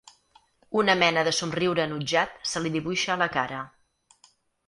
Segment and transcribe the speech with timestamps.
[0.83, 3.59] Una mena de somriure enutjat se li dibuixa a la cara.